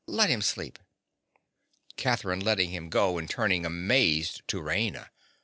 Let 0.07 0.31
him 0.31 0.41
sleep. 0.41 0.79
CATHERINE. 1.95 2.39
(letting 2.39 2.71
him 2.71 2.89
go 2.89 3.19
and 3.19 3.29
turning 3.29 3.67
amazed 3.67 4.41
to 4.47 4.59
Raina). 4.59 5.09